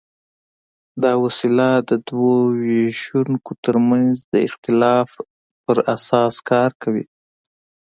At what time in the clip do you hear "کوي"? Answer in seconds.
6.81-7.05